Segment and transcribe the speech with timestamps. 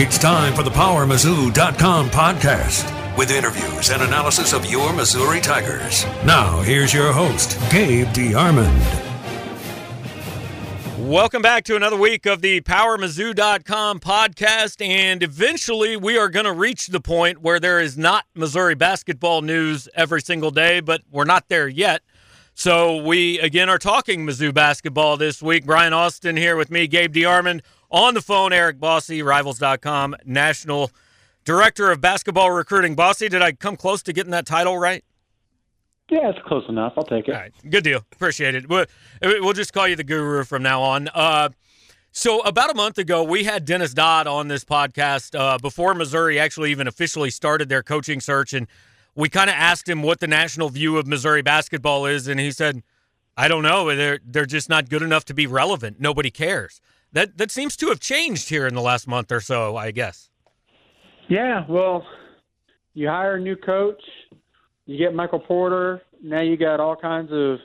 [0.00, 6.04] It's time for the PowerMizzou.com podcast with interviews and analysis of your Missouri Tigers.
[6.24, 8.78] Now, here's your host, Gabe DeArmond.
[10.98, 14.86] Welcome back to another week of the PowerMizzou.com podcast.
[14.86, 19.42] And eventually, we are going to reach the point where there is not Missouri basketball
[19.42, 22.02] news every single day, but we're not there yet.
[22.54, 25.66] So, we again are talking Mizzou basketball this week.
[25.66, 27.62] Brian Austin here with me, Gabe DeArmond.
[27.90, 30.90] On the phone, Eric Bossi, Rivals.com, National
[31.44, 32.94] Director of Basketball Recruiting.
[32.94, 35.02] Bossi, did I come close to getting that title right?
[36.10, 36.94] Yeah, it's close enough.
[36.96, 37.34] I'll take it.
[37.34, 37.98] All right, good deal.
[38.12, 38.68] Appreciate it.
[38.68, 38.86] We'll,
[39.22, 41.08] we'll just call you the guru from now on.
[41.14, 41.50] Uh,
[42.12, 46.38] so about a month ago, we had Dennis Dodd on this podcast uh, before Missouri
[46.38, 48.66] actually even officially started their coaching search, and
[49.14, 52.50] we kind of asked him what the national view of Missouri basketball is, and he
[52.50, 52.82] said,
[53.36, 53.94] "I don't know.
[53.94, 56.00] They're they're just not good enough to be relevant.
[56.00, 56.80] Nobody cares."
[57.12, 60.30] That that seems to have changed here in the last month or so, I guess.
[61.28, 62.06] Yeah, well,
[62.94, 64.02] you hire a new coach,
[64.86, 66.02] you get Michael Porter.
[66.22, 67.58] Now you got all kinds of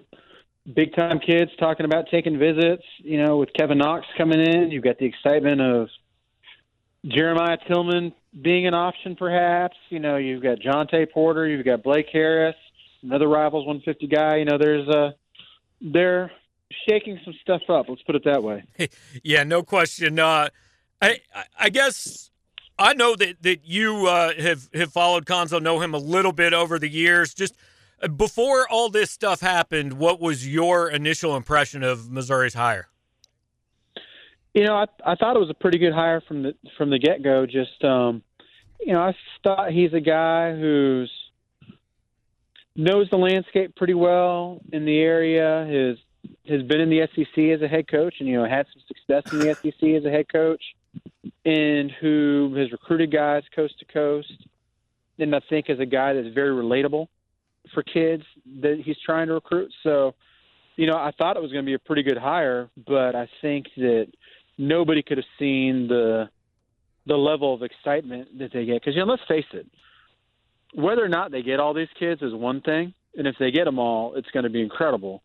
[0.76, 2.84] big time kids talking about taking visits.
[3.00, 5.88] You know, with Kevin Knox coming in, you've got the excitement of
[7.06, 9.75] Jeremiah Tilmon being an option, perhaps.
[9.90, 12.56] You know, you've got Jontay Porter, you've got Blake Harris,
[13.02, 14.38] another Rivals 150 guy.
[14.38, 15.16] You know, there's a
[15.81, 16.31] they're
[16.88, 17.88] shaking some stuff up.
[17.90, 18.64] Let's put it that way.
[19.24, 20.20] yeah, no question.
[20.20, 20.50] Uh,
[21.02, 21.20] I
[21.60, 22.32] I guess
[22.78, 26.54] I know that that you uh, have have followed Cuonzo, know him a little bit
[26.54, 27.34] over the years.
[27.34, 27.56] Just
[28.02, 32.88] uh, before all this stuff happened, what was your initial impression of Missouri's hire?
[34.54, 37.00] You know, I I thought it was a pretty good hire from the from the
[37.00, 37.46] get go.
[37.46, 38.24] Just um,
[38.80, 41.12] you know, I thought he's a guy who's
[42.76, 45.66] knows the landscape pretty well in the area.
[45.70, 45.98] His
[46.48, 49.32] has been in the SEC as a head coach, and you know had some success
[49.32, 50.62] in the SEC as a head coach,
[51.46, 54.32] and who has recruited guys coast to coast,
[55.20, 57.08] and I think is a guy that's very relatable
[57.74, 58.24] for kids
[58.62, 59.72] that he's trying to recruit.
[59.84, 60.16] So,
[60.76, 63.30] you know, I thought it was going to be a pretty good hire, but I
[63.42, 64.08] think that
[64.58, 66.30] nobody could have seen the
[67.06, 68.76] the level of excitement that they get.
[68.76, 69.68] Because you know, let's face it,
[70.74, 73.66] whether or not they get all these kids is one thing, and if they get
[73.66, 75.22] them all, it's going to be incredible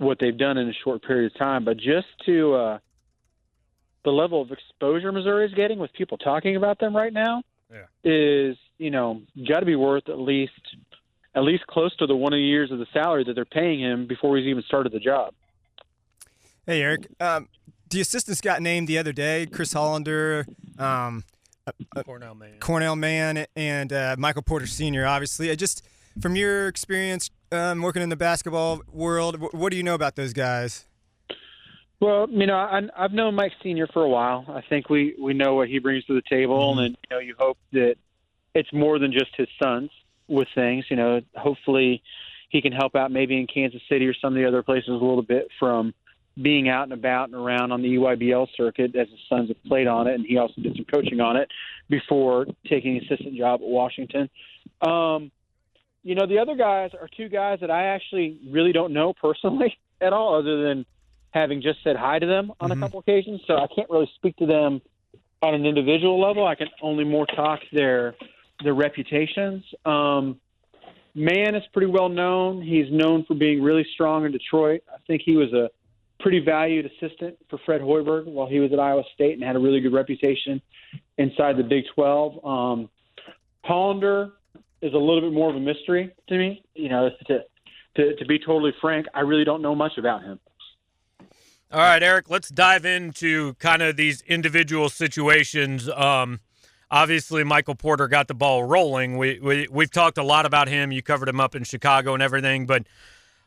[0.00, 1.64] what they've done in a short period of time.
[1.64, 2.78] But just to uh,
[4.04, 7.84] the level of exposure Missouri is getting with people talking about them right now yeah.
[8.02, 10.52] is, you know, got to be worth at least
[11.34, 13.78] at least close to the one of the years of the salary that they're paying
[13.78, 15.32] him before he's even started the job.
[16.66, 17.06] Hey, Eric.
[17.20, 17.48] Um,
[17.88, 19.46] the assistants got named the other day.
[19.46, 20.44] Chris Hollender,
[20.80, 21.24] um,
[21.66, 25.06] uh, Cornell Mann, Cornell Mann, and uh, Michael Porter Sr.
[25.06, 25.86] Obviously, I just
[26.20, 30.32] from your experience um, working in the basketball world, what do you know about those
[30.32, 30.86] guys?
[32.00, 34.46] Well, you know, I, I've known Mike Senior for a while.
[34.48, 36.80] I think we we know what he brings to the table, mm-hmm.
[36.80, 37.96] and you know, you hope that
[38.54, 39.90] it's more than just his sons
[40.26, 40.86] with things.
[40.88, 42.02] You know, hopefully
[42.48, 44.92] he can help out maybe in Kansas City or some of the other places a
[44.92, 45.92] little bit from
[46.40, 49.86] being out and about and around on the EYBL circuit as his sons have played
[49.86, 51.50] on it, and he also did some coaching on it
[51.90, 54.30] before taking an assistant job at Washington.
[54.80, 55.30] Um,
[56.02, 59.76] you know, the other guys are two guys that I actually really don't know personally
[60.00, 60.86] at all, other than
[61.30, 62.82] having just said hi to them on mm-hmm.
[62.82, 63.40] a couple occasions.
[63.46, 64.80] So I can't really speak to them
[65.42, 66.46] on an individual level.
[66.46, 68.14] I can only more talk their
[68.62, 69.64] their reputations.
[69.86, 70.38] Um,
[71.14, 72.62] Mann is pretty well known.
[72.62, 74.82] He's known for being really strong in Detroit.
[74.92, 75.70] I think he was a
[76.20, 79.58] pretty valued assistant for Fred Hoiberg while he was at Iowa State and had a
[79.58, 80.60] really good reputation
[81.18, 82.44] inside the Big 12.
[82.44, 82.90] Um,
[83.64, 84.32] Hollender
[84.82, 86.62] is a little bit more of a mystery to me.
[86.74, 87.44] You know, to
[87.96, 90.38] to, to be totally frank, I really don't know much about him.
[91.72, 95.88] All right, Eric, let's dive into kind of these individual situations.
[95.88, 96.40] Um,
[96.90, 99.16] obviously, Michael Porter got the ball rolling.
[99.16, 100.90] We, we we've talked a lot about him.
[100.90, 102.86] You covered him up in Chicago and everything, but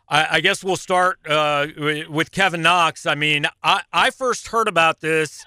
[0.08, 3.06] I, I guess we'll start uh, with Kevin Knox.
[3.06, 5.44] I mean, I, I first heard about this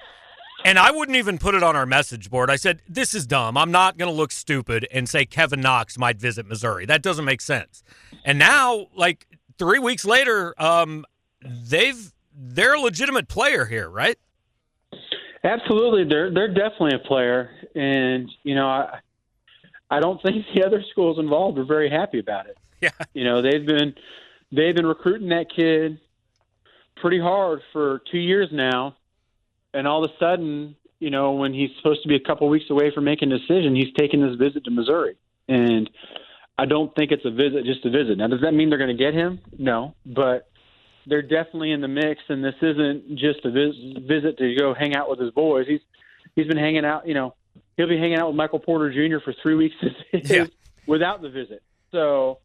[0.66, 2.50] and I wouldn't even put it on our message board.
[2.50, 3.56] I said, this is dumb.
[3.56, 6.84] I'm not going to look stupid and say Kevin Knox might visit Missouri.
[6.86, 7.84] That doesn't make sense.
[8.24, 9.28] And now, like
[9.58, 11.04] three weeks later, um,
[11.40, 14.18] they've they're a legitimate player here, right?
[15.44, 18.98] Absolutely, they're they're definitely a player, and you know, I
[19.88, 22.58] I don't think the other schools involved are very happy about it.
[22.80, 23.94] Yeah, you know, they've been
[24.50, 26.00] they've been recruiting that kid
[26.96, 28.96] pretty hard for two years now,
[29.76, 32.66] and all of a sudden, you know, when he's supposed to be a couple weeks
[32.70, 35.16] away from making a decision, he's taking this visit to Missouri,
[35.48, 35.88] and
[36.58, 38.16] I don't think it's a visit just a visit.
[38.18, 39.40] Now, does that mean they're going to get him?
[39.58, 40.48] No, but
[41.06, 44.96] they're definitely in the mix, and this isn't just a vis- visit to go hang
[44.96, 45.66] out with his boys.
[45.68, 45.80] He's
[46.34, 47.34] he's been hanging out, you know,
[47.76, 49.18] he'll be hanging out with Michael Porter Jr.
[49.22, 49.74] for three weeks
[50.12, 50.46] Yeah.
[50.86, 51.62] without the visit.
[51.92, 52.38] So,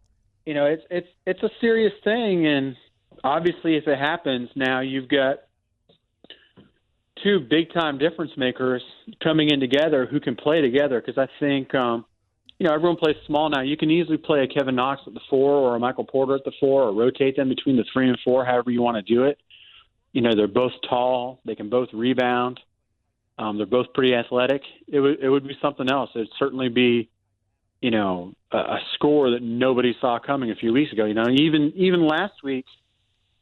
[0.45, 2.75] you know, it's it's it's a serious thing, and
[3.23, 5.39] obviously, if it happens, now you've got
[7.23, 8.81] two big time difference makers
[9.23, 11.01] coming in together who can play together.
[11.01, 12.05] Because I think, um,
[12.59, 13.61] you know, everyone plays small now.
[13.61, 16.43] You can easily play a Kevin Knox at the four or a Michael Porter at
[16.43, 19.23] the four, or rotate them between the three and four, however you want to do
[19.23, 19.37] it.
[20.13, 21.39] You know, they're both tall.
[21.45, 22.59] They can both rebound.
[23.39, 24.61] Um, they're both pretty athletic.
[24.87, 26.11] It would it would be something else.
[26.13, 27.09] It'd certainly be,
[27.81, 31.05] you know, a, a score that nobody saw coming a few weeks ago.
[31.05, 32.65] You know, even even last week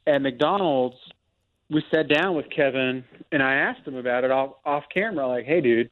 [0.08, 0.96] at McDonald's,
[1.70, 5.28] we sat down with Kevin and I asked him about it off off camera.
[5.28, 5.90] Like, hey, dude,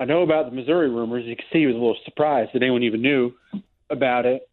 [0.00, 1.24] I know about the Missouri rumors.
[1.24, 3.32] You can see he was a little surprised that anyone even knew
[3.90, 4.48] about it.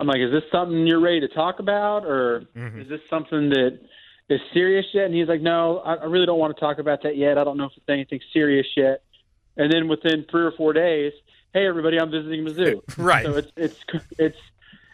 [0.00, 2.80] I'm like, is this something you're ready to talk about, or mm-hmm.
[2.80, 3.78] is this something that
[4.28, 5.04] is serious yet?
[5.04, 7.38] And he's like, no, I, I really don't want to talk about that yet.
[7.38, 9.04] I don't know if it's anything serious yet.
[9.56, 11.12] And then within three or four days,
[11.52, 12.80] hey, everybody, I'm visiting Mizzou.
[12.98, 13.24] Right.
[13.24, 13.78] So it's it's
[14.18, 14.38] it's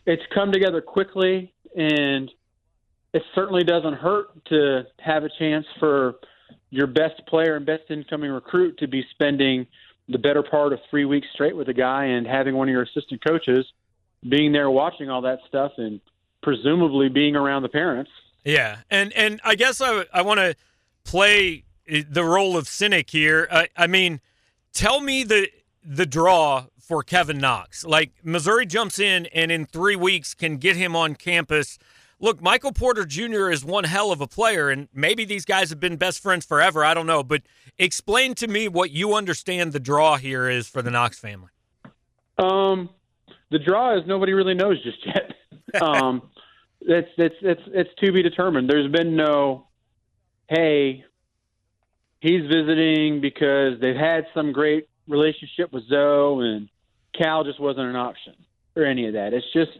[0.05, 2.31] it's come together quickly, and
[3.13, 6.17] it certainly doesn't hurt to have a chance for
[6.71, 9.67] your best player and best incoming recruit to be spending
[10.09, 12.83] the better part of three weeks straight with a guy and having one of your
[12.83, 13.67] assistant coaches
[14.29, 16.01] being there watching all that stuff and
[16.43, 18.11] presumably being around the parents.
[18.45, 20.55] Yeah, and and I guess I I want to
[21.05, 23.49] play eh, the role of cynic here.
[23.51, 24.21] I, I mean,
[24.73, 25.49] tell me the
[25.85, 27.85] the draw for Kevin Knox.
[27.85, 31.79] Like Missouri jumps in and in three weeks can get him on campus.
[32.21, 33.51] Look, Michael Porter Jr.
[33.51, 36.85] is one hell of a player, and maybe these guys have been best friends forever.
[36.85, 37.43] I don't know, but
[37.79, 41.51] explain to me what you understand the draw here is for the Knox family.
[42.39, 42.91] Um,
[43.51, 45.35] the draw is nobody really knows just yet.
[45.83, 46.23] um,
[46.81, 48.69] it's it's it's it's to be determined.
[48.69, 49.69] There's been no,
[50.49, 51.05] hey,
[52.21, 56.69] he's visiting because they've had some great relationship with Zo and
[57.17, 58.35] Cal just wasn't an option
[58.77, 59.33] or any of that.
[59.33, 59.71] It's just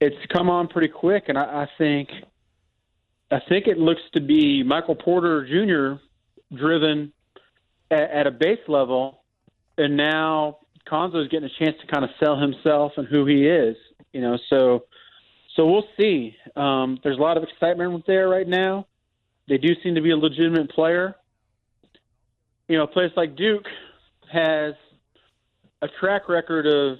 [0.00, 2.08] it's come on pretty quick, and I, I think
[3.30, 6.02] I think it looks to be Michael Porter Jr.
[6.56, 7.12] driven
[7.90, 9.22] at, at a base level,
[9.76, 10.58] and now
[10.90, 13.76] Cuonzo is getting a chance to kind of sell himself and who he is.
[14.12, 14.84] You know, so
[15.54, 16.36] so we'll see.
[16.56, 18.86] Um, there's a lot of excitement there right now.
[19.48, 21.16] They do seem to be a legitimate player.
[22.68, 23.66] You know, a place like Duke
[24.30, 24.74] has
[25.82, 26.98] a track record of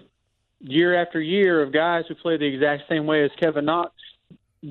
[0.60, 3.93] year after year of guys who play the exact same way as Kevin Knox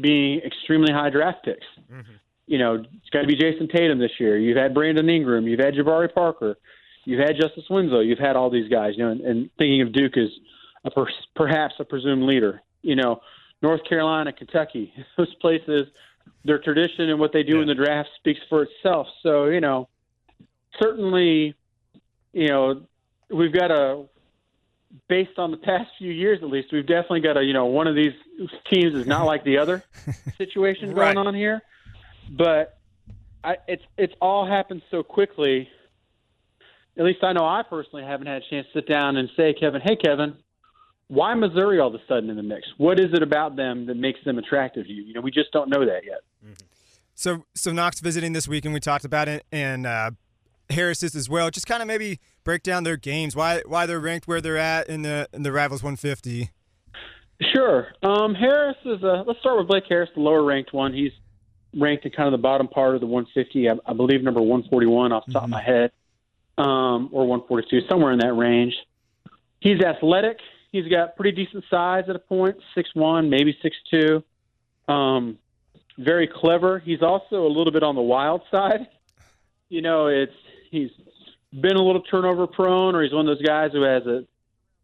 [0.02, 1.66] being extremely high draft picks.
[1.92, 2.12] Mm-hmm.
[2.46, 4.38] You know, it's got to be Jayson Tatum this year.
[4.38, 5.48] You've had Brandon Ingram.
[5.48, 6.58] You've had Jabari Parker.
[7.06, 8.02] You've had Justice Winslow.
[8.02, 8.94] You've had all these guys.
[8.98, 10.30] You know, and, and thinking of Duke as
[10.86, 12.62] a per, perhaps a presumed leader.
[12.82, 13.22] You know,
[13.62, 15.88] North Carolina, Kentucky, those places,
[16.46, 19.08] their tradition and what they do in the draft speaks for itself.
[19.24, 19.90] So you know,
[20.82, 21.56] certainly,
[22.34, 22.82] you know,
[23.30, 24.06] we've got a
[25.08, 27.88] based on the past few years at least, we've definitely got a you know one
[27.88, 28.14] of these
[28.72, 29.84] teams is not like the other
[30.38, 31.62] situation going on here,
[32.30, 32.80] but
[33.44, 35.70] I, it's it's all happened so quickly.
[36.98, 39.54] At least I know I personally haven't had a chance to sit down and say,
[39.54, 40.36] Kevin, hey Kevin,
[41.08, 42.68] why Missouri all of a sudden in the mix?
[42.78, 45.04] What is it about them that makes them attractive to you?
[45.04, 46.22] You know, we just don't know that yet.
[47.16, 50.12] So, so Knox visiting this week, and we talked about it, and uh,
[50.70, 51.50] Harris is as well.
[51.50, 54.88] Just kind of maybe break down their games, why why they're ranked where they're at
[54.90, 56.52] in the in the Rivals 150.
[57.54, 57.88] Sure.
[58.02, 59.24] Um, Harris is a.
[59.26, 60.94] Let's start with Blake Harris, the lower ranked one.
[60.94, 61.12] He's
[61.76, 63.70] ranked in kind of the bottom part of the 150.
[63.70, 65.92] I, I believe number 141 off the top of my head,
[66.58, 68.74] um, or 142, somewhere in that range.
[69.60, 70.40] He's athletic.
[70.72, 74.24] He's got pretty decent size at a point, six one, maybe six two.
[74.88, 75.38] Um,
[75.98, 76.80] very clever.
[76.80, 78.88] He's also a little bit on the wild side.
[79.70, 80.34] You know, it's
[80.70, 80.92] he's
[81.52, 84.26] been a little turnover prone, or he's one of those guys who has a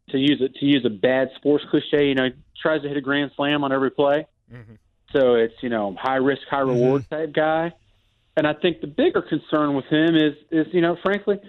[0.10, 2.30] to use it to use a bad sports cliche, you know,
[2.62, 4.28] tries to hit a grand slam on every play.
[4.52, 4.74] Mm-hmm.
[5.12, 6.70] So it's you know high risk, high mm-hmm.
[6.70, 7.74] reward type guy.
[8.36, 11.40] And I think the bigger concern with him is is you know frankly,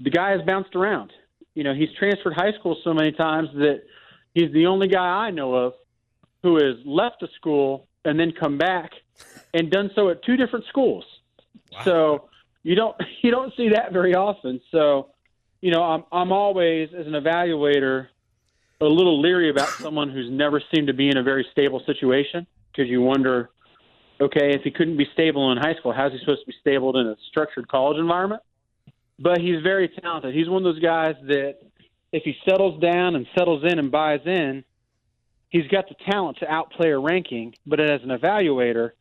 [0.00, 1.12] the guy has bounced around.
[1.54, 3.82] You know, he's transferred high school so many times that
[4.34, 5.74] he's the only guy I know of
[6.42, 8.92] who has left a school and then come back
[9.52, 11.04] and done so at two different schools.
[11.84, 12.29] So
[12.62, 14.60] you don't you don't see that very often.
[14.70, 15.10] So
[15.60, 18.08] you know, I'm I'm always as an evaluator
[18.80, 22.46] a little leery about someone who's never seemed to be in a very stable situation
[22.72, 23.50] because you wonder,
[24.20, 26.98] okay, if he couldn't be stable in high school, how's he supposed to be stable
[26.98, 28.42] in a structured college environment?
[29.18, 30.34] But he's very talented.
[30.34, 31.56] He's one of those guys that
[32.12, 34.64] if he settles down and settles in and buys in,
[35.50, 37.54] he's got the talent to outplay a ranking.
[37.66, 38.92] But as an evaluator,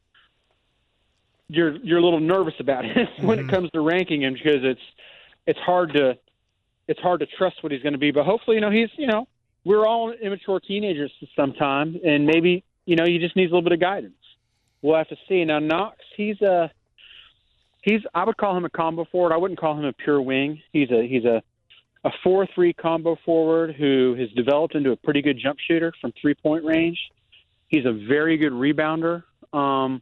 [1.50, 4.82] you're you're a little nervous about it when it comes to ranking him because it's
[5.48, 6.18] it's hard to
[6.88, 8.12] it's hard to trust what he's going to be.
[8.12, 9.28] But hopefully, you know, he's you know
[9.66, 13.74] we're all immature teenagers sometime, and maybe you know he just needs a little bit
[13.74, 14.14] of guidance.
[14.82, 15.44] We'll have to see.
[15.44, 16.72] Now Knox, he's a
[17.82, 19.34] he's I would call him a combo forward.
[19.34, 20.62] I wouldn't call him a pure wing.
[20.72, 21.42] He's a he's a
[22.06, 26.14] a four three combo forward who has developed into a pretty good jump shooter from
[26.22, 26.98] three point range.
[27.68, 29.24] He's a very good rebounder.
[29.52, 30.02] Um,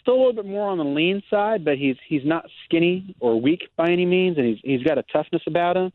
[0.00, 3.40] still a little bit more on the lean side, but he's he's not skinny or
[3.40, 5.92] weak by any means, and he's he's got a toughness about him.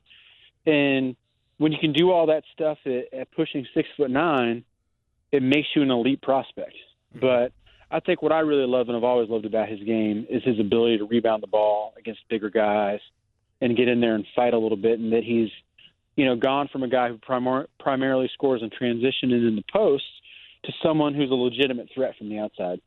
[0.65, 1.15] And
[1.57, 4.63] when you can do all that stuff at, at pushing six foot nine,
[5.31, 6.73] it makes you an elite prospect.
[7.15, 7.19] Mm-hmm.
[7.19, 7.51] But
[7.91, 10.59] I think what I really love and have always loved about his game is his
[10.59, 12.99] ability to rebound the ball against bigger guys
[13.61, 15.49] and get in there and fight a little bit, and that he's
[16.15, 19.63] you know gone from a guy who primar- primarily scores in transition and in the
[19.71, 20.03] post
[20.63, 22.81] to someone who's a legitimate threat from the outside.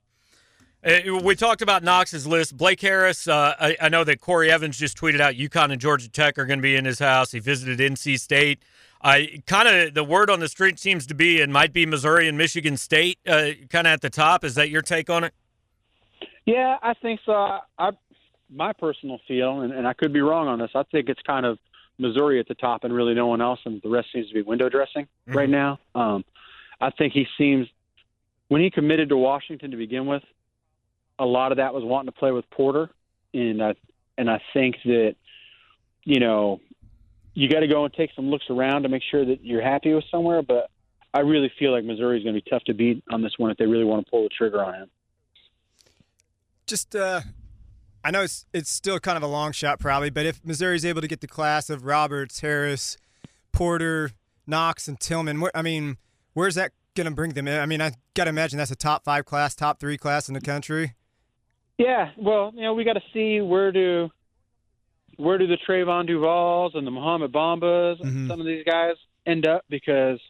[0.84, 2.56] Uh, we talked about Knox's list.
[2.56, 6.08] Blake Harris, uh, I, I, know that Corey Evans just tweeted out UConn and Georgia
[6.08, 7.32] Tech are going to be in his house.
[7.32, 8.62] He visited NC State.
[9.02, 12.28] I kind of the word on the street seems to be it might be Missouri
[12.28, 14.44] and Michigan State uh, kind of at the top.
[14.44, 15.34] Is that your take on it?
[16.46, 17.32] Yeah, I think so.
[17.78, 17.90] I,
[18.50, 20.70] my personal feel, and, and I could be wrong on this.
[20.74, 21.58] I think it's kind of
[21.98, 24.42] Missouri at the top and really no one else, and the rest seems to be
[24.42, 25.36] window dressing mm-hmm.
[25.36, 25.78] right now.
[25.94, 26.24] Um,
[26.80, 27.68] I think he seems
[28.48, 30.22] when he committed to Washington to begin with,
[31.18, 32.90] a lot of that was wanting to play with Porter,
[33.34, 33.74] and I
[34.16, 35.16] and I think that
[36.04, 36.60] you know
[37.34, 39.94] you got to go and take some looks around to make sure that you're happy
[39.94, 40.42] with somewhere.
[40.42, 40.70] But
[41.14, 43.50] I really feel like Missouri is going to be tough to beat on this one
[43.50, 44.90] if they really want to pull the trigger on him.
[46.66, 47.22] Just, uh,
[48.04, 50.84] I know it's it's still kind of a long shot probably, but if Missouri is
[50.84, 52.98] able to get the class of Roberts, Harris,
[53.52, 54.10] Porter,
[54.46, 55.96] Knox, and Tilmon, I mean,
[56.34, 57.58] where's that going to bring them in?
[57.58, 60.34] I mean, I got to imagine that's a top five class, top three class in
[60.34, 60.94] the country.
[61.78, 64.10] Yeah, well, you know, we got to see where do
[65.16, 68.28] where do the Trevon Duvals and the Mohamed Bambas and mm-hmm.
[68.28, 68.94] some of these guys
[69.26, 70.20] end up because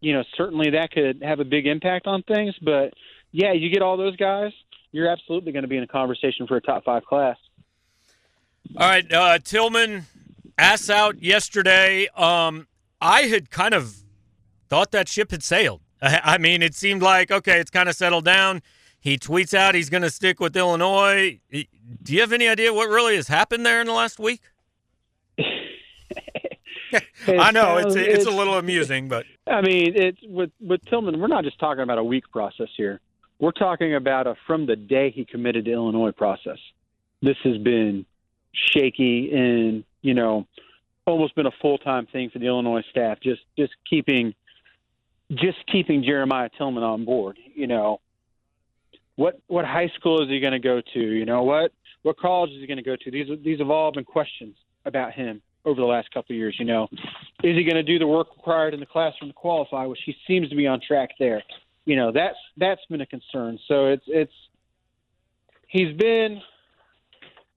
[0.00, 2.54] you know certainly that could have a big impact on things.
[2.60, 2.94] But
[3.30, 4.52] yeah, you get all those guys,
[4.90, 7.36] you're absolutely going to be in a conversation for a top five class.
[8.76, 10.04] All right, uh, Tilmon
[10.58, 12.08] ass out yesterday.
[12.16, 12.66] Um,
[13.00, 13.94] I had kind of
[14.68, 15.82] thought that ship had sailed.
[16.02, 18.62] I mean, it seemed like okay, it's kind of settled down
[19.00, 21.40] he tweets out he's going to stick with Illinois.
[21.50, 24.42] Do you have any idea what really has happened there in the last week?
[27.28, 31.18] I know it's, it's, it's a little amusing, but I mean, it's with with Tilmon.
[31.18, 33.00] We're not just talking about a week process here.
[33.38, 36.58] We're talking about a from the day he committed to Illinois process.
[37.22, 38.04] This has been
[38.52, 40.46] shaky and you know
[41.06, 43.18] almost been a full time thing for the Illinois staff.
[43.22, 44.34] Just just keeping
[45.32, 47.38] just keeping Jeremiah Tilmon on board.
[47.54, 48.00] You know,
[49.20, 50.98] what what high school is he going to go to?
[50.98, 51.72] You know what
[52.02, 53.10] what college is he going to go to?
[53.10, 56.56] These these have all been questions about him over the last couple of years.
[56.58, 56.88] You know,
[57.44, 59.84] is he going to do the work required in the classroom to qualify?
[59.84, 61.42] Which he seems to be on track there.
[61.84, 63.58] You know, that's that's been a concern.
[63.68, 64.32] So it's it's
[65.68, 66.40] he's been,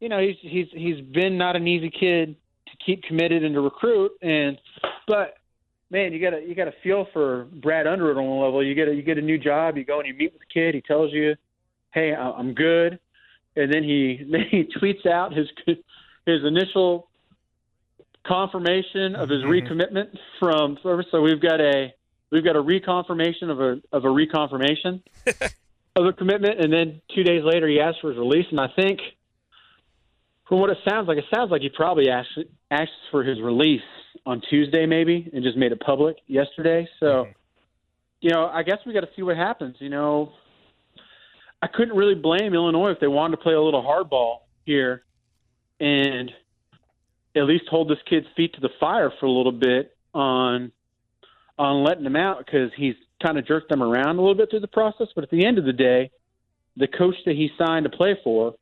[0.01, 2.35] you know, he's he's he's been not an easy kid
[2.67, 4.11] to keep committed and to recruit.
[4.21, 4.57] And
[5.07, 5.35] but
[5.89, 8.61] man, you got to you got to feel for Brad Underwood on one level.
[8.61, 10.53] You get a, you get a new job, you go and you meet with the
[10.53, 10.75] kid.
[10.75, 11.35] He tells you
[11.93, 12.99] hey, I'm good,
[13.55, 17.07] and then he then he tweets out his his initial
[18.25, 19.51] confirmation of his mm-hmm.
[19.51, 21.05] recommitment from service.
[21.11, 21.93] So we've got a
[22.31, 25.01] we've got a reconfirmation of a of a reconfirmation
[25.95, 28.45] of a commitment, and then two days later he asked for his release.
[28.49, 28.99] And I think,
[30.47, 32.39] from what it sounds like, it sounds like he probably asked
[32.71, 33.81] asked for his release
[34.25, 36.87] on Tuesday, maybe, and just made it public yesterday.
[36.99, 37.05] So.
[37.05, 37.31] Mm-hmm.
[38.21, 39.75] You know, I guess we got to see what happens.
[39.79, 40.31] You know,
[41.63, 45.05] I couldn't really blame Illinois if they wanted to play a little hardball here
[45.79, 46.29] and
[47.37, 50.73] at least hold this kid's feet to the fire for a little bit on
[51.57, 54.59] on letting him out because he's kind of jerked them around a little bit through
[54.59, 55.07] the process.
[55.15, 56.11] But at the end of the day,
[56.75, 58.55] the coach that he signed to play for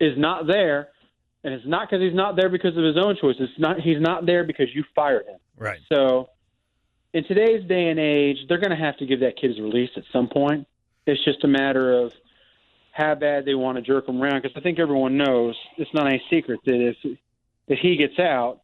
[0.00, 0.88] is not there,
[1.44, 3.36] and it's not because he's not there because of his own choice.
[3.38, 5.38] It's not he's not there because you fired him.
[5.58, 5.80] Right.
[5.92, 6.30] So,
[7.12, 9.90] in today's day and age, they're going to have to give that kid his release
[9.98, 10.66] at some point.
[11.06, 12.12] It's just a matter of
[12.92, 16.06] how bad they want to jerk him around because I think everyone knows it's not
[16.06, 17.18] any secret that if
[17.68, 18.60] if he gets out,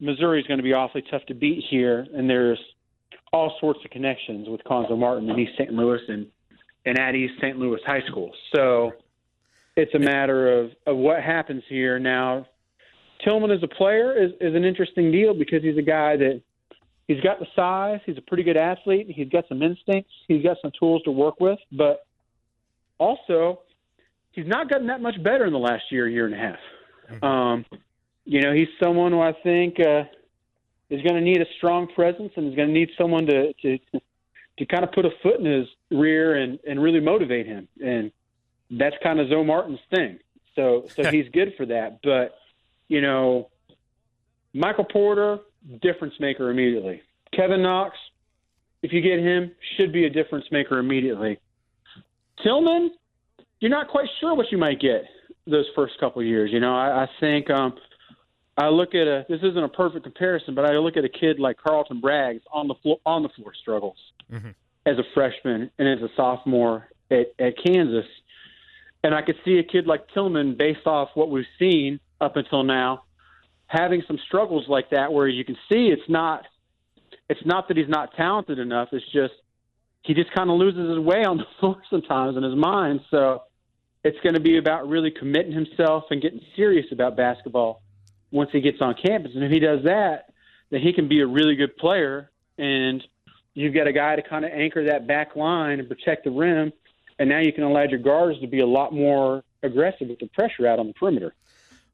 [0.00, 2.58] Missouri is going to be awfully tough to beat here, and there's
[3.32, 5.72] all sorts of connections with Cuonzo Martin and East St.
[5.72, 6.26] Louis and
[6.86, 7.58] and at East St.
[7.58, 8.30] Louis High School.
[8.54, 8.92] So
[9.76, 12.46] it's a matter of, of what happens here now.
[13.26, 16.40] Tilmon as a player is, is an interesting deal because he's a guy that
[17.08, 18.00] he's got the size.
[18.06, 19.10] He's a pretty good athlete.
[19.10, 20.12] He's got some instincts.
[20.28, 21.58] He's got some tools to work with.
[21.72, 22.06] But
[22.98, 23.62] also,
[24.32, 26.58] he's not gotten that much better in the last year, year and a half.
[27.10, 27.24] Mm-hmm.
[27.24, 27.66] Um,
[28.24, 30.04] you know, he's someone who I think uh,
[30.90, 33.78] is going to need a strong presence and is going to need someone to to
[34.58, 37.68] to kind of put a foot in his rear and and really motivate him.
[37.82, 38.12] And
[38.70, 40.18] that's kind of Zo Martin's thing.
[40.54, 42.00] So so he's good for that.
[42.02, 42.36] But
[42.88, 43.48] you know,
[44.52, 45.38] Michael Porter,
[45.82, 47.02] difference maker immediately.
[47.34, 47.96] Kevin Knox,
[48.82, 51.38] if you get him, should be a difference maker immediately.
[52.44, 52.88] Tilmon,
[53.60, 55.02] you're not quite sure what you might get
[55.46, 56.50] those first couple years.
[56.52, 57.74] You know, I, I think um,
[58.56, 59.26] I look at a.
[59.28, 62.68] This isn't a perfect comparison, but I look at a kid like Carlton Braggs on
[62.68, 63.96] the floor, on the floor struggles
[64.30, 64.50] mm-hmm.
[64.86, 68.06] as a freshman and as a sophomore at, at Kansas,
[69.02, 72.64] and I could see a kid like Tilmon, based off what we've seen up until
[72.64, 73.04] now,
[73.68, 76.44] having some struggles like that, where you can see it's not.
[77.30, 78.88] It's not that he's not talented enough.
[78.92, 79.34] It's just
[80.02, 83.00] he just kind of loses his way on the floor sometimes in his mind.
[83.10, 83.42] So
[84.02, 87.82] it's going to be about really committing himself and getting serious about basketball
[88.30, 89.32] once he gets on campus.
[89.34, 90.32] And if he does that,
[90.70, 92.30] then he can be a really good player.
[92.56, 93.02] And
[93.54, 96.72] you've got a guy to kind of anchor that back line and protect the rim.
[97.18, 100.28] And now you can allow your guards to be a lot more aggressive with the
[100.28, 101.34] pressure out on the perimeter.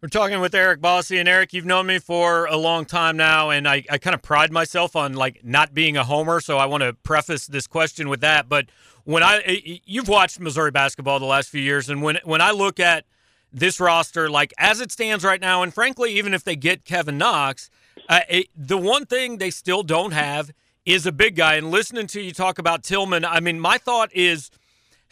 [0.04, 3.48] We're talking with Eric Bossi, and Eric, you've known me for a long time now,
[3.48, 6.66] and I, I kind of pride myself on like not being a homer, so I
[6.66, 8.46] want to preface this question with that.
[8.46, 8.66] But
[9.04, 12.78] when I you've watched Missouri basketball the last few years, and when when I look
[12.78, 13.06] at
[13.50, 17.16] this roster, like as it stands right now, and frankly, even if they get Kevin
[17.16, 17.70] Knox,
[18.06, 20.50] uh, it, the one thing they still don't have
[20.84, 21.54] is a big guy.
[21.54, 24.50] And listening to you talk about Tillman, I mean, my thought is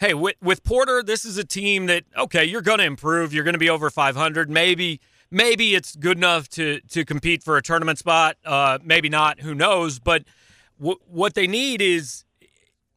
[0.03, 3.33] hey, with, with Porter, this is a team that okay, you're going to improve.
[3.33, 4.49] You're going to be over 500.
[4.49, 4.99] Maybe
[5.31, 8.37] maybe it's good enough to to compete for a tournament spot.
[8.45, 9.39] Uh, maybe not.
[9.39, 9.99] Who knows?
[9.99, 10.25] But
[10.77, 12.25] w- what they need is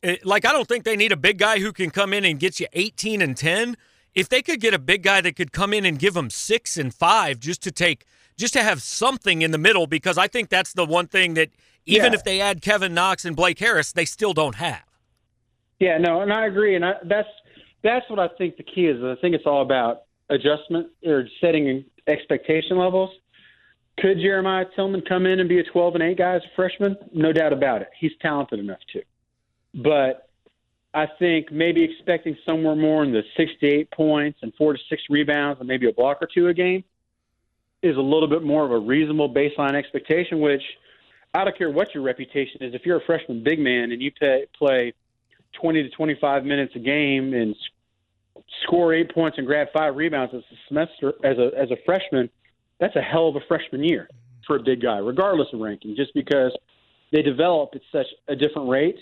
[0.03, 2.41] eh, like I don't think they need a big guy who can come in and
[2.41, 3.77] get you 18 and 10.
[4.15, 6.77] If they could get a big guy that could come in and give them six
[6.77, 8.05] and five, just to take
[8.37, 11.51] just to have something in the middle, because I think that's the one thing that
[11.85, 12.19] even yeah.
[12.19, 14.83] if they add Kevin Knox and Blake Harris, they still don't have.
[15.79, 17.29] Yeah, no, and I agree, and I, that's
[17.83, 19.03] that's what I think the key is.
[19.03, 23.11] I think it's all about adjustment or setting expectation levels.
[23.99, 26.97] Could Jeremiah Tilmon come in and be a 12 and 8 guy as a freshman?
[27.15, 27.89] No doubt about it.
[27.99, 29.03] He's talented enough to.
[29.75, 30.29] But
[30.93, 34.79] I think maybe expecting somewhere more in the six to eight points and four to
[34.89, 36.85] six rebounds and maybe a block or two a game
[37.83, 40.41] is a little bit more of a reasonable baseline expectation.
[40.41, 40.63] Which
[41.35, 42.75] I don't care what your reputation is.
[42.75, 44.95] If you're a freshman big man and you pay, play
[45.61, 47.55] 20 to 25 minutes a game and
[48.63, 52.31] score eight points and grab five rebounds as a semester as a as a freshman,
[52.79, 54.09] that's a hell of a freshman year
[54.47, 56.57] for a big guy, regardless of ranking, just because
[57.13, 58.99] they develop at such a different rate.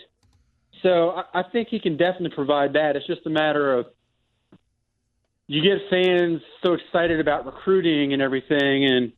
[0.82, 2.96] So I, I think he can definitely provide that.
[2.96, 3.86] It's just a matter of
[5.46, 9.12] you get fans so excited about recruiting and everything, and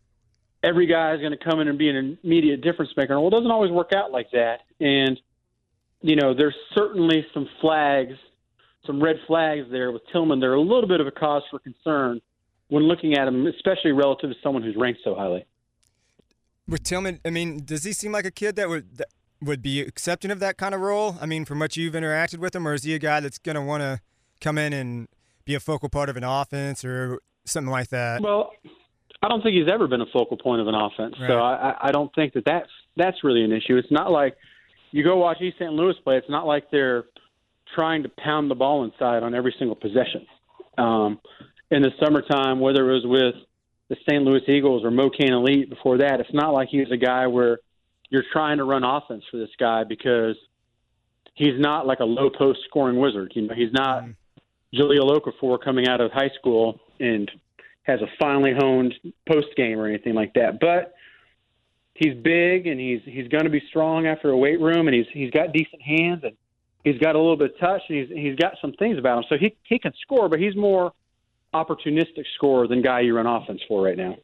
[0.63, 3.19] every guy is going to come in and be an immediate difference maker.
[3.19, 5.21] Well, it doesn't always work out like that, and
[6.07, 8.15] you know, there's certainly some flags,
[8.87, 10.41] some red flags there with Tilmon.
[10.41, 12.21] They're a little bit of a cause for concern
[12.69, 15.45] when looking at him, especially relative to someone who's ranked so highly.
[16.69, 19.09] With Tilmon, I mean, does he seem like a kid that would that
[19.43, 21.17] would be accepting of that kind of role?
[21.21, 23.57] I mean, from what you've interacted with him, or is he a guy that's going
[23.57, 24.01] to want to
[24.41, 25.09] come in and
[25.45, 28.21] be a focal part of an offense or something like that?
[28.21, 28.51] Well,
[29.23, 31.29] I don't think he's ever been a focal point of an offense, right.
[31.29, 33.77] so I, I don't think that that's that's really an issue.
[33.77, 34.37] It's not like
[34.97, 35.73] you go watch East St.
[35.73, 37.05] Louis play, it's not like they're
[37.75, 40.27] trying to pound the ball inside on every single possession.
[40.79, 41.21] Um,
[41.71, 43.35] in the summertime, whether it was with
[43.91, 44.23] the St.
[44.23, 47.59] Louis Eagles or MoKan Elite before that, it's not like he's a guy where
[48.09, 50.37] you're trying to run offense for this guy because
[51.35, 53.33] he's not like a low post scoring wizard.
[53.35, 54.81] You know, he's not mm-hmm.
[54.81, 57.31] Jahlil Okafor coming out of high school and
[57.83, 58.95] has a finely honed
[59.29, 60.59] post game or anything like that.
[60.59, 60.95] But
[61.99, 65.07] he's big and he's he's going to be strong after a weight room and he's
[65.13, 66.37] he's got decent hands and
[66.85, 69.25] he's got a little bit of touch and he's he's got some things about him.
[69.29, 70.93] So he he can score, but he's more
[71.55, 74.17] opportunistic scorer than guy you run offense for right now.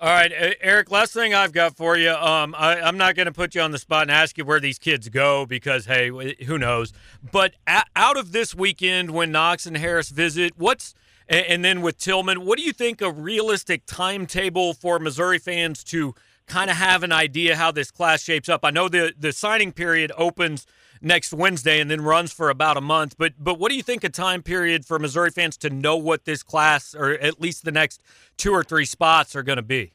[0.00, 0.90] All right, Eric.
[0.90, 2.10] Last thing I've got for you.
[2.10, 4.58] Um, I, am not going to put you on the spot and ask you where
[4.58, 6.92] these kids go because hey, who knows?
[7.30, 10.94] But a- out of this weekend, when Knox and Harris visit, what's
[11.28, 15.84] and, and then with Tilmon, what do you think a realistic timetable for Missouri fans
[15.84, 18.60] to kind of have an idea how this class shapes up.
[18.64, 20.66] I know the the signing period opens
[21.00, 23.16] next Wednesday and then runs for about a month.
[23.18, 26.24] But but what do you think a time period for Missouri fans to know what
[26.24, 28.02] this class or at least the next
[28.36, 29.92] two or three spots are going to be?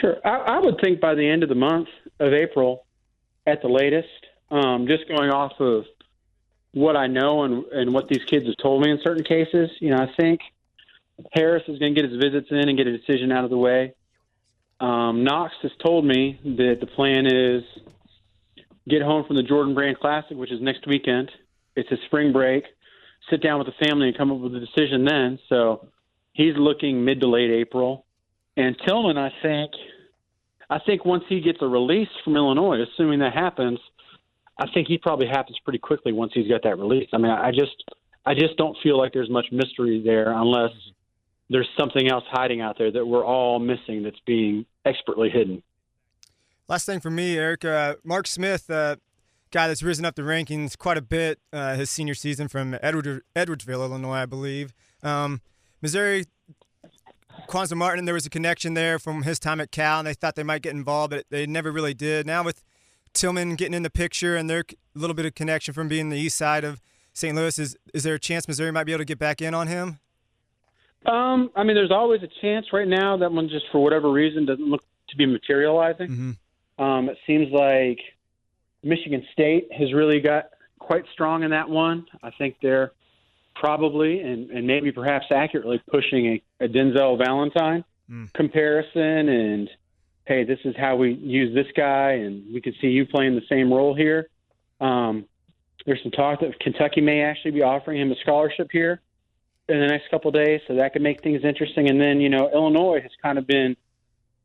[0.00, 1.88] Sure, I, I, would think by the end of the month
[2.20, 2.84] of April,
[3.48, 4.08] at the latest.
[4.50, 5.84] Um, just going off of
[6.72, 9.90] what I know and and what these kids have told me in certain cases, you
[9.90, 10.40] know, I think
[11.32, 13.58] Harris is going to get his visits in and get a decision out of the
[13.58, 13.94] way
[14.80, 17.62] Um, Knox has told me that the plan is
[18.88, 21.30] get home from the Jordan Brand Classic, which is next weekend.
[21.76, 22.64] It's a spring break.
[23.30, 25.38] Sit down with the family and come up with a decision then.
[25.48, 25.88] So
[26.32, 28.06] he's looking mid to late April.
[28.56, 29.72] And Tilmon, I think,
[30.70, 33.78] I think once he gets a release from Illinois, assuming that happens,
[34.58, 37.08] I think he probably happens pretty quickly once he's got that release.
[37.12, 37.84] I mean, I just,
[38.26, 40.72] I just don't feel like there's much mystery there unless
[41.50, 45.62] there's something else hiding out there that we're all missing that's being expertly hidden.
[46.68, 48.96] Last thing for me, Eric, uh, Mark Smith, uh,
[49.50, 53.22] guy that's risen up the rankings quite a bit uh, his senior season from Edward,
[53.34, 54.74] Edwardsville, Illinois, I believe.
[55.02, 55.40] Um,
[55.80, 56.26] Missouri,
[57.48, 60.34] Cuonzo Martin, there was a connection there from his time at Cal, and they thought
[60.34, 62.26] they might get involved, but they never really did.
[62.26, 62.62] Now with
[63.14, 66.36] Tilmon getting in the picture and their little bit of connection from being the east
[66.36, 66.82] side of
[67.14, 67.34] St.
[67.34, 69.66] Louis, is is there a chance Missouri might be able to get back in on
[69.66, 69.98] him?
[71.06, 72.66] Um, I mean, there's always a chance.
[72.72, 76.08] Right now, that one just for whatever reason doesn't look to be materializing.
[76.08, 76.82] Mm-hmm.
[76.82, 77.98] Um, it seems like
[78.82, 82.06] Michigan State has really got quite strong in that one.
[82.22, 82.92] I think they're
[83.54, 88.32] probably and, and maybe perhaps accurately pushing a, a Denzel Valentine Mm.
[88.32, 89.68] comparison and
[90.24, 93.42] hey, this is how we use this guy and we can see you playing the
[93.50, 94.28] same role here.
[94.80, 95.26] Um,
[95.84, 99.00] there's some talk that Kentucky may actually be offering him a scholarship here
[99.68, 101.88] in the next couple of days, so that could make things interesting.
[101.90, 103.76] And then, you know, Illinois has kind of been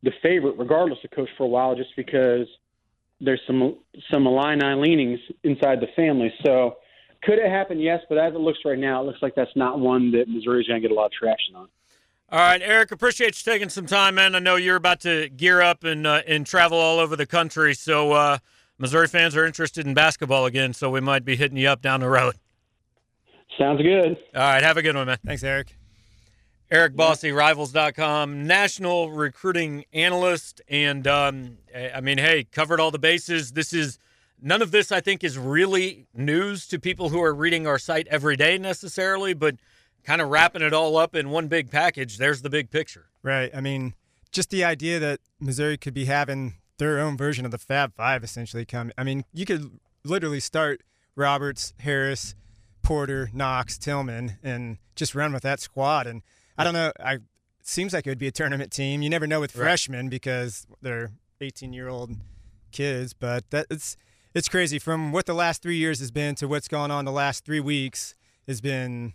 [0.02, 2.48] the favorite, regardless of coach, for a while, just because
[3.22, 3.78] there's some
[4.12, 6.34] some Illini leanings inside the family.
[6.46, 6.78] So,
[7.24, 7.80] could it happen?
[7.80, 10.68] Yes, but as it looks right now, it looks like that's not one that Missouri's
[10.68, 11.70] going to get a lot of traction on.
[12.30, 14.36] All right, Eric, appreciate you taking some time, man.
[14.36, 17.74] I know you're about to gear up and uh, and travel all over the country,
[17.74, 18.38] so uh,
[18.78, 22.02] Missouri fans are interested in basketball again, so we might be hitting you up down
[22.02, 22.36] the road.
[23.58, 24.18] Sounds good.
[24.36, 25.18] All right, have a good one, man.
[25.26, 25.76] Thanks, Eric.
[26.72, 31.58] Eric Bossi, Rivals.com, national recruiting analyst, and um,
[31.94, 33.52] I mean, hey, covered all the bases.
[33.52, 34.00] This is
[34.42, 38.08] none of this, I think, is really news to people who are reading our site
[38.08, 39.56] every day necessarily, but
[40.04, 42.18] kind of wrapping it all up in one big package.
[42.18, 43.06] There's the big picture.
[43.22, 43.52] Right.
[43.56, 43.94] I mean,
[44.32, 48.24] just the idea that Missouri could be having their own version of the Fab Five
[48.24, 48.92] essentially come.
[48.98, 50.82] I mean, you could literally start
[51.16, 52.36] Roberts, Harris,
[52.84, 56.06] Porter, Knox, Tilmon, and just run with that squad.
[56.06, 56.22] And
[56.58, 56.91] I don't know.
[57.00, 57.22] I it
[57.69, 59.02] seems like it would be a tournament team.
[59.02, 59.63] You never know with Right.
[59.63, 62.12] freshmen because they're 18 year old
[62.72, 63.96] kids, but that it's
[64.34, 67.12] it's crazy from what the last three years has been to what's gone on the
[67.12, 68.15] last three weeks
[68.48, 69.13] has been.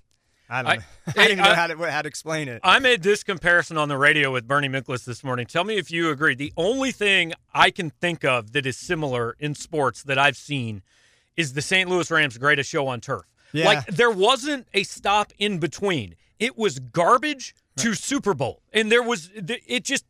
[0.50, 0.83] I don't I- know.
[1.09, 2.61] I, don't even know how to how to explain it.
[2.64, 5.44] I made this comparison on the radio with Bernie Miklasz this morning.
[5.46, 6.35] Tell me if you agree.
[6.35, 10.83] The only thing I can think of that is similar in sports that I've seen
[11.37, 11.88] is the St.
[11.90, 13.24] Louis Rams' greatest show on turf.
[13.52, 13.66] Yeah.
[13.66, 16.14] Like there wasn't a stop in between.
[16.38, 20.04] It was garbage to Super Bowl, and there was it just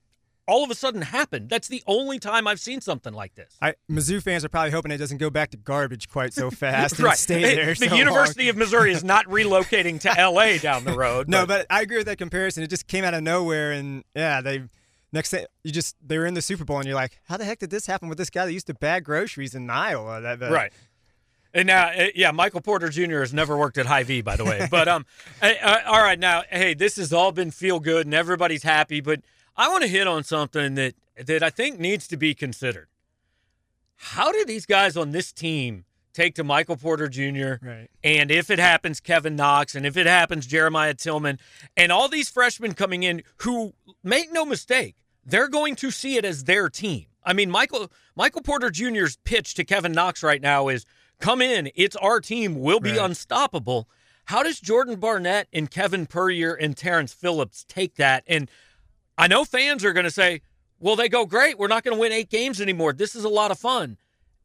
[0.47, 1.51] all of a sudden happened.
[1.51, 3.55] That's the only time I've seen something like this.
[3.61, 6.95] I, Mizzou fans are probably hoping it doesn't go back to garbage quite so fast
[6.97, 7.19] and right.
[7.19, 7.75] stay Hey, there.
[7.75, 8.51] the so University long.
[8.51, 11.29] of Missouri is not relocating to LA down the road.
[11.29, 12.63] No, but I agree with that comparison.
[12.63, 14.63] It just came out of nowhere, and yeah, they
[15.13, 17.45] next thing you just they were in the Super Bowl, and you're like, how the
[17.45, 20.21] heck did this happen with this guy that used to bag groceries in Iowa?
[20.23, 20.73] That, that- Right.
[21.55, 23.21] And now, uh, yeah, Michael Porter Jr.
[23.21, 24.69] has never worked at Hy-Vee, by the way.
[24.71, 25.07] But um,
[25.43, 29.01] uh, uh, all right, now, hey, this has all been feel good and everybody's happy.
[29.01, 29.21] But
[29.57, 30.95] I want to hit on something that
[31.27, 32.89] that I think needs to be considered.
[33.97, 37.65] How do these guys on this team take to Michael Porter Jr.
[37.65, 37.89] Right.
[38.03, 41.39] and if it happens, Kevin Knox, and if it happens, Jeremiah Tilmon,
[41.77, 46.25] and all these freshmen coming in who make no mistake, they're going to see it
[46.25, 47.07] as their team.
[47.25, 50.87] I mean, Michael Michael Porter Jr.'s pitch to Kevin Knox right now is
[51.21, 53.01] come in, it's our team, we'll be Right.
[53.01, 53.89] unstoppable.
[54.27, 58.25] How does Jordan Barnett and Kevin Puryear and Terrence Phillips take that?
[58.27, 58.51] And
[59.17, 60.43] I know fans are going to say,
[60.79, 62.93] well, they go, great, we're not going to win eight games anymore.
[62.93, 63.97] This is a lot of fun.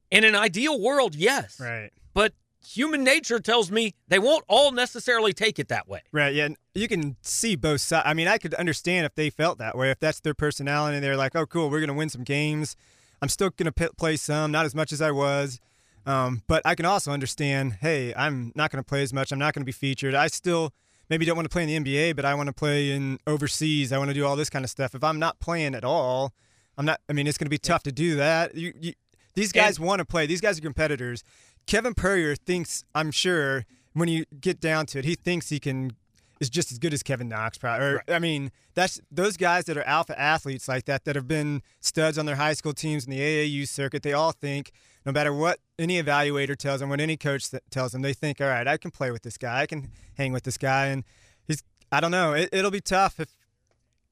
[0.10, 1.60] In an ideal world, yes.
[1.60, 1.92] Right.
[2.14, 2.34] But
[2.66, 6.02] human nature tells me they won't all necessarily take it that way.
[6.12, 6.34] Right.
[6.34, 6.50] Yeah.
[6.74, 8.04] You can see both sides.
[8.08, 9.92] I mean, I could understand if they felt that way.
[9.92, 12.76] If that's their personality, and they're like, "Oh, cool, we're gonna win some games.
[13.22, 15.60] I'm still gonna p- play some, not as much as I was."
[16.06, 19.32] Um, but I can also understand, hey, I'm not going to play as much.
[19.32, 20.14] I'm not going to be featured.
[20.14, 20.74] I still
[21.10, 23.92] maybe don't want to play in the NBA, but I want to play in overseas.
[23.92, 24.96] I want to do all this kind of stuff.
[24.96, 26.34] If I'm not playing at all,
[26.78, 27.00] I'm not.
[27.10, 28.56] I mean, it's going to be tough to do that.
[28.56, 28.94] You, you,
[29.36, 30.26] these guys want to play.
[30.26, 31.24] These guys are competitors.
[31.66, 35.92] Kevin Puryear thinks, I'm sure, when you get down to it, he thinks he can
[36.40, 37.58] is just as good as Kevin Knox.
[37.58, 37.86] Probably.
[37.86, 41.62] Or, I mean, that's those guys that are alpha athletes like that that have been
[41.80, 44.04] studs on their high school teams in the AAU circuit.
[44.04, 44.72] They all think,
[45.06, 48.40] no matter what any evaluator tells them, what any coach that tells them, they think,
[48.40, 49.62] all right, I can play with this guy.
[49.62, 51.04] I can hang with this guy, and
[51.48, 51.64] he's.
[51.92, 52.34] I don't know.
[52.34, 53.30] It, it'll be tough if.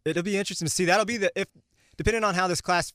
[0.03, 0.85] It'll be interesting to see.
[0.85, 1.47] That'll be the if
[1.97, 2.91] depending on how this class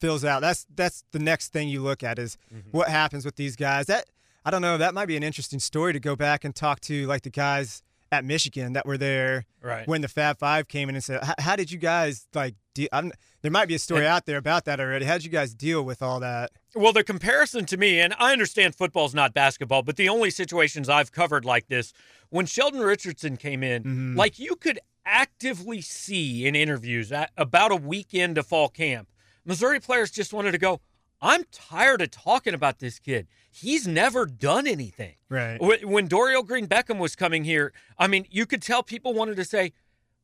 [0.00, 2.70] fills out, that's that's the next thing you look at is Mm-hmm.
[2.70, 3.86] what happens with these guys.
[3.86, 4.06] That
[4.44, 4.76] I don't know.
[4.78, 7.82] That might be an interesting story to go back and talk to like the guys
[8.12, 9.86] at Michigan that were there Right.
[9.88, 12.88] when the Fab Five came in and said, "How- "How did you guys like?" De-
[12.92, 13.12] I'm,
[13.42, 15.04] there might be a story And- out there about that already.
[15.04, 16.50] How did you guys deal with all that?
[16.74, 20.88] Well, the comparison to me, and I understand football's not basketball, but the only situations
[20.88, 21.92] I've covered like this,
[22.30, 24.16] when Sheldon Richardson came in, Mhm.
[24.16, 29.08] like you could actively see in interviews about a week into fall camp,
[29.44, 30.80] Missouri players just wanted to go,
[31.20, 33.26] I'm tired of talking about this kid.
[33.50, 35.14] He's never done anything.
[35.28, 35.58] Right.
[35.60, 39.44] When Dorial Green Beckham was coming here, I mean, you could tell people wanted to
[39.44, 39.72] say,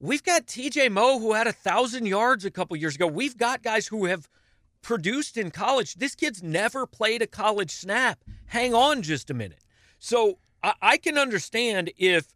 [0.03, 3.07] We've got TJ Moe who had a thousand yards a couple years ago.
[3.07, 4.31] We've got guys who have
[4.81, 5.97] produced in college.
[5.97, 8.25] This kid's never played a college snap.
[8.47, 9.63] Hang on just a minute.
[9.99, 12.33] So I, I can understand if,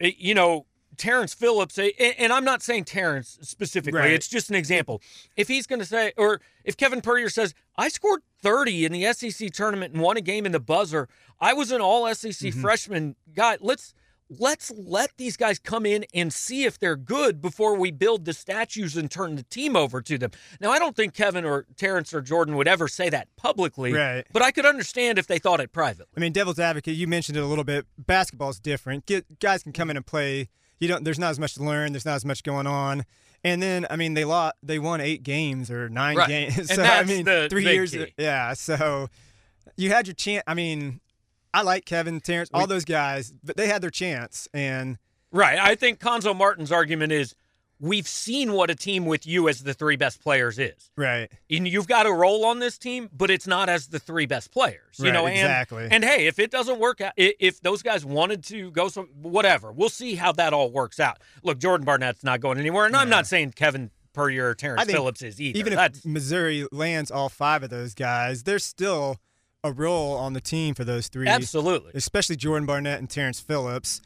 [0.00, 0.66] eh, you know,
[1.00, 4.10] Terrence Phillips, and I'm not saying Terrence specifically, Right.
[4.12, 5.00] it's just an example.
[5.34, 9.10] If he's going to say, or if Kevin Puryear says, I scored 30 in the
[9.14, 11.08] SEC tournament and won a game in the buzzer,
[11.40, 12.60] I was an all SEC mm-hmm.
[12.60, 13.56] freshman guy.
[13.62, 13.94] Let's
[14.38, 18.34] let's let these guys come in and see if they're good before we build the
[18.34, 20.30] statues and turn the team over to them.
[20.60, 24.24] Now, I don't think Kevin or Terrence or Jordan would ever say that publicly, Right.
[24.32, 26.12] but I could understand if they thought it privately.
[26.16, 26.94] I mean, devil's advocate.
[26.94, 27.86] You mentioned it a little bit.
[27.98, 29.06] Basketball's different.
[29.06, 30.48] Get, guys can come in and play.
[30.80, 31.04] You don't.
[31.04, 31.92] There's not as much to learn.
[31.92, 33.04] There's not as much going on.
[33.44, 34.56] And then, I mean, they lost.
[34.62, 36.28] They won eight games or nine Right.
[36.28, 36.56] games.
[36.58, 37.92] And so that's I mean, the three years.
[37.92, 38.12] key.
[38.18, 38.52] Yeah.
[38.54, 39.08] So
[39.76, 40.42] you had your chance.
[40.46, 41.00] I mean,
[41.54, 44.48] I like Kevin, Terrence, all those guys, but they had their chance.
[44.52, 44.98] And
[45.32, 45.58] Right.
[45.58, 47.34] I think Cuonzo Martin's argument is
[47.80, 50.90] we've seen what a team with you as the three best players is.
[50.96, 51.30] right.
[51.50, 54.52] And you've got a role on this team, but it's not as the three best
[54.52, 54.98] players.
[54.98, 55.88] You Right, know, and, exactly.
[55.90, 59.72] And hey, if it doesn't work out, if those guys wanted to go some whatever,
[59.72, 61.18] we'll see how that all works out.
[61.42, 65.22] Look, Jordan Barnett's not going anywhere, and I'm not saying Kevin Puryear or Terrence Phillips
[65.22, 65.58] is either.
[65.58, 69.16] Even That's if Missouri lands all five of those guys, there's still
[69.62, 71.28] a role on the team for those three.
[71.28, 74.00] absolutely Especially Jordan Barnett and Terrence Phillips.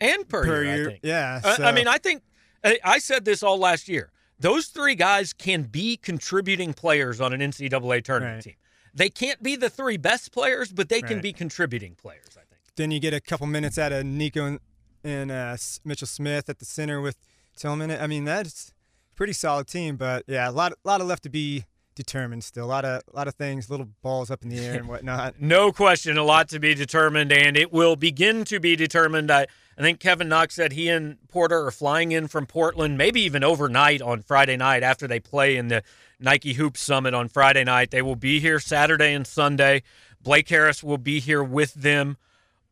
[0.00, 0.44] and Puryear.
[0.62, 1.00] Puryear, I think.
[1.02, 2.22] yeah, Uh, I mean, I think
[2.64, 4.10] I, I said this all last year.
[4.38, 8.44] Those three guys can be contributing players on an NCAA tournament Right.
[8.44, 8.54] team.
[8.94, 12.30] They can't be the three best players, but they can be contributing players.
[12.32, 12.60] I think.
[12.76, 14.58] Then you get a couple minutes out of Nikko and,
[15.04, 17.16] and uh, Mitchell Smith at the center with
[17.56, 18.00] Tilmon.
[18.00, 18.72] I mean, that's
[19.12, 21.66] a pretty solid team, but yeah, a lot, a lot of left to be
[22.00, 22.64] determined still.
[22.64, 25.34] A lot of, a lot of things, little balls up in the air and whatnot.
[25.40, 29.30] No question, a lot to be determined, and it will begin to be determined.
[29.30, 33.20] I, I think Kevin Knox said he and Porter are flying in from Portland, maybe
[33.22, 35.82] even overnight on Friday night after they play in the
[36.18, 37.90] Nike Hoop Summit on Friday night.
[37.90, 39.82] They will be here Saturday and Sunday.
[40.22, 42.16] Blake Harris will be here with them.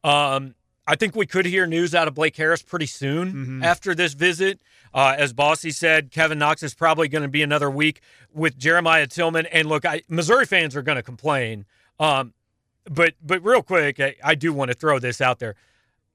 [0.05, 0.55] Um,
[0.89, 4.59] I think we could hear news out of Blake Harris pretty soon after this visit.
[4.95, 8.01] Uh, as Bossi said, Kevin Knox is probably going to be another week
[8.33, 9.47] with Jeremiah Tilmon.
[9.53, 11.67] And look, I, Missouri fans are going to complain.
[12.01, 12.33] Um,
[12.91, 15.57] but but real quick, I, I do want to throw this out there.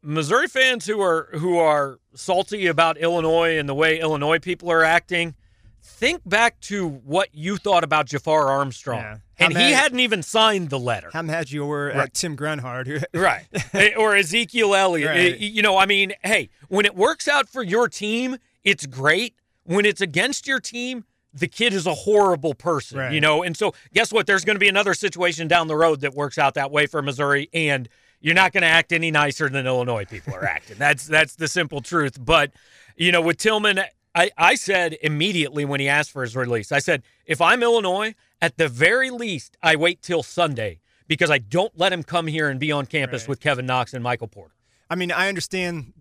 [0.01, 4.83] Missouri fans who are who are salty about Illinois and the way Illinois people are
[4.83, 5.35] acting,
[5.83, 9.17] think back to what you thought about Jafar Armstrong, Yeah.
[9.37, 11.09] and he hadn't even signed the letter.
[11.11, 11.97] How mad you were Right.
[11.97, 13.05] at Tim Grunhard.
[13.13, 13.45] Right.
[13.73, 15.09] Eh, or Ezekiel Elliott.
[15.09, 15.33] Right.
[15.33, 19.35] Eh, You know, I mean, hey, when it works out for your team, it's great.
[19.65, 23.11] When it's against your team, the kid is a horrible person, Right.
[23.13, 23.43] you know?
[23.43, 24.25] And so, guess what?
[24.27, 27.01] There's going to be another situation down the road that works out that way for
[27.01, 27.89] Missouri, and
[28.21, 30.77] you're not going to act any nicer than Illinois people are acting.
[30.77, 32.17] That's that's the simple truth.
[32.23, 32.51] But,
[32.95, 33.83] you know, with Tilmon,
[34.15, 38.13] I, I said immediately when he asked for his release, I said, if I'm Illinois,
[38.41, 42.49] at the very least, I wait till Sunday because I don't let him come here
[42.49, 43.29] and be on campus Right.
[43.29, 44.53] with Kevin Knox and Michael Porter.
[44.89, 45.93] I mean, I understand,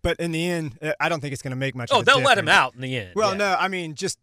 [0.00, 1.90] but in the end, uh, I don't think it's going to make much.
[1.92, 3.10] Oh, of a they'll let him out in the end.
[3.14, 3.36] Well, yeah.
[3.36, 4.18] no, I mean, just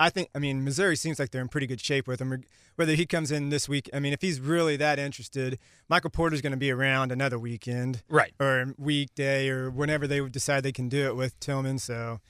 [0.00, 2.42] I think I mean Missouri seems like they're in pretty good shape with him.
[2.74, 6.42] Whether he comes in this week, I mean, if he's really that interested, Michael Porter's
[6.42, 8.34] going to be around another weekend Right.
[8.38, 11.80] or weekday or whenever they decide they can do it with Tilmon.
[11.80, 12.20] So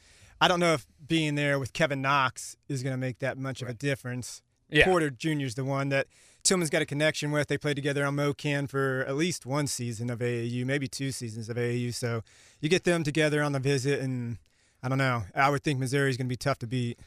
[0.41, 3.63] I don't know if being there with Kevin Knox is going to make that much
[3.63, 4.43] of a difference.
[4.69, 4.85] Yeah.
[4.85, 5.43] Porter Jr.
[5.43, 6.07] is the one that
[6.43, 7.49] Tilmon's got a connection with.
[7.49, 11.49] They played together on MoKan for at least one season of AAU, maybe two seasons
[11.49, 11.95] of AAU.
[11.95, 12.23] So
[12.61, 14.39] you get them together on the visit, and
[14.83, 15.25] I don't know.
[15.35, 16.99] I would think Missouri's going to be tough to beat.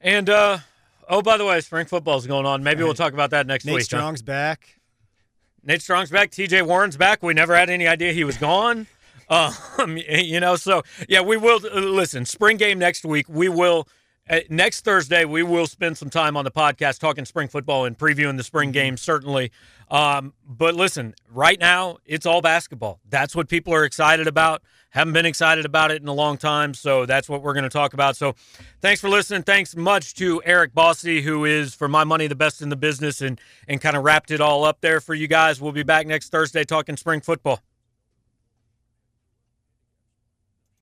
[0.00, 0.58] And uh
[1.08, 2.62] oh, by the way, spring football's going on.
[2.62, 3.80] Maybe we'll talk about that next Nate week.
[3.80, 4.78] Nate Strong's back.
[5.64, 6.30] Nate Strong's back.
[6.30, 6.62] T.J.
[6.62, 7.22] Warren's back.
[7.22, 8.86] We never had any idea he was gone.
[9.28, 9.52] Um,
[10.08, 12.24] you know, so yeah, we will uh, listen.
[12.24, 13.26] Spring game next week.
[13.28, 13.88] We will
[14.28, 17.96] uh, next Thursday, we will spend some time on the podcast talking spring football and
[17.96, 18.96] previewing the spring game.
[18.96, 19.52] certainly.
[19.88, 22.98] Um, but listen, right now, it's all basketball.
[23.08, 24.62] That's what people are excited about.
[24.90, 27.70] Haven't been excited about it in a long time, so that's what we're going to
[27.70, 28.16] talk about.
[28.16, 28.34] So
[28.80, 29.42] thanks for listening.
[29.42, 33.20] Thanks much to Eric Bossi, who is, for my money, the best in the business
[33.20, 35.60] and, and kind of wrapped it all up there for you guys.
[35.60, 37.60] We'll be back next Thursday talking spring football.